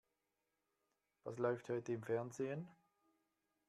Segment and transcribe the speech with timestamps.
[1.25, 2.67] Was läuft heute im Fernsehen?